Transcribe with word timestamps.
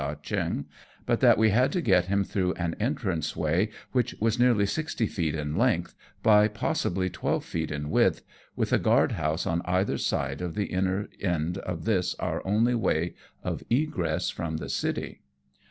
Ah 0.03 0.15
Cheong, 0.15 0.65
but 1.05 1.19
that 1.19 1.37
we 1.37 1.51
hSd 1.51 1.69
to 1.73 1.79
get 1.81 2.05
him 2.07 2.23
through 2.23 2.53
an 2.55 2.75
entrance 2.79 3.35
way 3.35 3.69
which 3.91 4.15
was 4.19 4.39
nearly 4.39 4.65
sixty 4.65 5.05
feet 5.05 5.35
in 5.35 5.55
length, 5.55 5.93
by 6.23 6.47
possibly 6.47 7.07
twelve 7.07 7.45
feet 7.45 7.69
in 7.69 7.91
width, 7.91 8.23
with 8.55 8.73
a 8.73 8.79
guard 8.79 9.11
house 9.11 9.45
on 9.45 9.61
either 9.63 9.99
side 9.99 10.41
of 10.41 10.55
the 10.55 10.65
inner 10.65 11.07
end 11.19 11.59
of 11.59 11.85
this 11.85 12.15
our 12.15 12.41
only 12.47 12.73
way 12.73 13.13
of 13.43 13.61
egress 13.69 14.31
from 14.31 14.57
the 14.57 14.69
city. 14.69 15.21